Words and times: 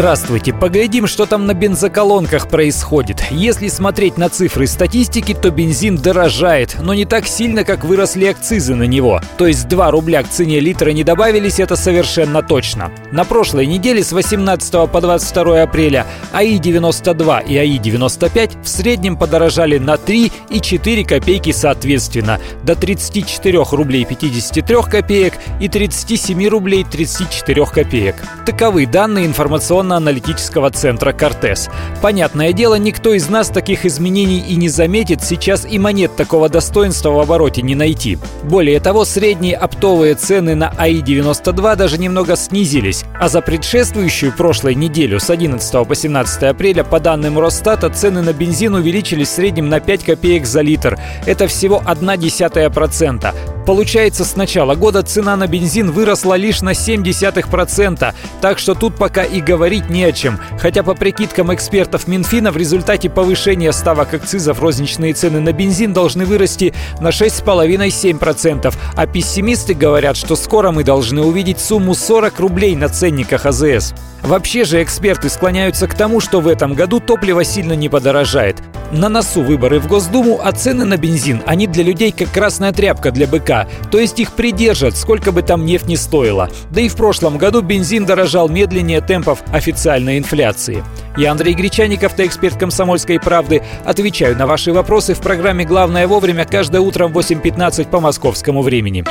Здравствуйте. 0.00 0.54
Поглядим, 0.54 1.06
что 1.06 1.26
там 1.26 1.44
на 1.44 1.52
бензоколонках 1.52 2.48
происходит. 2.48 3.22
Если 3.30 3.68
смотреть 3.68 4.16
на 4.16 4.30
цифры 4.30 4.66
статистики, 4.66 5.34
то 5.34 5.50
бензин 5.50 5.98
дорожает, 5.98 6.78
но 6.80 6.94
не 6.94 7.04
так 7.04 7.26
сильно, 7.26 7.64
как 7.64 7.84
выросли 7.84 8.24
акцизы 8.24 8.74
на 8.74 8.84
него. 8.84 9.20
То 9.36 9.46
есть 9.46 9.68
2 9.68 9.90
рубля 9.90 10.22
к 10.22 10.30
цене 10.30 10.58
литра 10.58 10.88
не 10.92 11.04
добавились, 11.04 11.60
это 11.60 11.76
совершенно 11.76 12.42
точно. 12.42 12.90
На 13.12 13.24
прошлой 13.24 13.66
неделе 13.66 14.02
с 14.02 14.12
18 14.12 14.90
по 14.90 15.00
22 15.02 15.60
апреля 15.60 16.06
АИ-92 16.32 17.46
и 17.46 17.58
АИ-95 17.58 18.62
в 18.62 18.68
среднем 18.70 19.18
подорожали 19.18 19.76
на 19.76 19.98
3 19.98 20.32
и 20.48 20.60
4 20.62 21.04
копейки 21.04 21.52
соответственно, 21.52 22.40
до 22.62 22.74
34 22.74 23.64
рублей 23.72 24.06
53 24.06 24.76
копеек 24.90 25.34
и 25.60 25.68
37 25.68 26.48
рублей 26.48 26.86
34 26.90 27.66
копеек. 27.66 28.14
Таковы 28.46 28.86
данные 28.86 29.26
информационно 29.26 29.89
информационно-аналитического 29.90 30.70
центра 30.70 31.12
«Кортес». 31.12 31.68
Понятное 32.00 32.52
дело, 32.52 32.76
никто 32.76 33.12
из 33.12 33.28
нас 33.28 33.48
таких 33.48 33.84
изменений 33.84 34.38
и 34.38 34.56
не 34.56 34.68
заметит, 34.68 35.22
сейчас 35.22 35.66
и 35.68 35.78
монет 35.78 36.16
такого 36.16 36.48
достоинства 36.48 37.10
в 37.10 37.18
обороте 37.18 37.62
не 37.62 37.74
найти. 37.74 38.18
Более 38.44 38.80
того, 38.80 39.04
средние 39.04 39.56
оптовые 39.56 40.14
цены 40.14 40.54
на 40.54 40.72
АИ-92 40.76 41.76
даже 41.76 41.98
немного 41.98 42.36
снизились, 42.36 43.04
а 43.18 43.28
за 43.28 43.40
предшествующую 43.40 44.32
прошлой 44.32 44.74
неделю 44.74 45.18
с 45.18 45.30
11 45.30 45.86
по 45.86 45.94
17 45.94 46.42
апреля 46.44 46.84
по 46.84 47.00
данным 47.00 47.38
Росстата 47.38 47.90
цены 47.90 48.22
на 48.22 48.32
бензин 48.32 48.74
увеличились 48.74 49.28
в 49.28 49.32
среднем 49.32 49.68
на 49.68 49.80
5 49.80 50.04
копеек 50.04 50.46
за 50.46 50.60
литр. 50.60 50.98
Это 51.26 51.46
всего 51.46 51.82
0,1%. 51.84 53.59
Получается, 53.70 54.24
с 54.24 54.34
начала 54.34 54.74
года 54.74 55.04
цена 55.04 55.36
на 55.36 55.46
бензин 55.46 55.92
выросла 55.92 56.34
лишь 56.34 56.60
на 56.60 56.70
0,7%, 56.70 58.14
так 58.40 58.58
что 58.58 58.74
тут 58.74 58.96
пока 58.96 59.22
и 59.22 59.40
говорить 59.40 59.88
не 59.88 60.02
о 60.02 60.10
чем. 60.10 60.40
Хотя 60.58 60.82
по 60.82 60.96
прикидкам 60.96 61.54
экспертов 61.54 62.08
Минфина 62.08 62.50
в 62.50 62.56
результате 62.56 63.08
повышения 63.08 63.70
ставок 63.70 64.12
акцизов 64.12 64.60
розничные 64.60 65.14
цены 65.14 65.38
на 65.38 65.52
бензин 65.52 65.92
должны 65.92 66.26
вырасти 66.26 66.74
на 67.00 67.10
6,5-7%, 67.10 68.74
а 68.96 69.06
пессимисты 69.06 69.74
говорят, 69.74 70.16
что 70.16 70.34
скоро 70.34 70.72
мы 70.72 70.82
должны 70.82 71.22
увидеть 71.22 71.60
сумму 71.60 71.94
40 71.94 72.40
рублей 72.40 72.74
на 72.74 72.88
ценниках 72.88 73.46
АЗС. 73.46 73.94
Вообще 74.22 74.64
же 74.64 74.82
эксперты 74.82 75.28
склоняются 75.28 75.86
к 75.86 75.94
тому, 75.94 76.18
что 76.18 76.40
в 76.40 76.48
этом 76.48 76.74
году 76.74 76.98
топливо 76.98 77.44
сильно 77.44 77.74
не 77.74 77.88
подорожает. 77.88 78.56
На 78.92 79.08
носу 79.08 79.42
выборы 79.42 79.78
в 79.78 79.86
Госдуму, 79.86 80.40
а 80.42 80.50
цены 80.50 80.84
на 80.84 80.96
бензин, 80.96 81.42
они 81.46 81.68
для 81.68 81.84
людей 81.84 82.10
как 82.10 82.32
красная 82.32 82.72
тряпка 82.72 83.12
для 83.12 83.28
быка. 83.28 83.68
То 83.92 84.00
есть 84.00 84.18
их 84.18 84.32
придержат, 84.32 84.96
сколько 84.96 85.30
бы 85.30 85.42
там 85.42 85.64
нефть 85.64 85.86
не 85.86 85.96
стоила. 85.96 86.50
Да 86.70 86.80
и 86.80 86.88
в 86.88 86.96
прошлом 86.96 87.38
году 87.38 87.62
бензин 87.62 88.04
дорожал 88.04 88.48
медленнее 88.48 89.00
темпов 89.00 89.44
официальной 89.52 90.18
инфляции. 90.18 90.82
Я 91.16 91.30
Андрей 91.30 91.54
Гречаников, 91.54 92.14
ты 92.14 92.26
эксперт 92.26 92.56
«Комсомольской 92.56 93.20
правды». 93.20 93.62
Отвечаю 93.84 94.36
на 94.36 94.48
ваши 94.48 94.72
вопросы 94.72 95.14
в 95.14 95.20
программе 95.20 95.64
«Главное 95.64 96.08
вовремя» 96.08 96.44
каждое 96.44 96.80
утро 96.80 97.06
в 97.06 97.16
8.15 97.16 97.88
по 97.88 98.00
московскому 98.00 98.62
времени. 98.62 99.04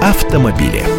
Автомобили. 0.00 0.95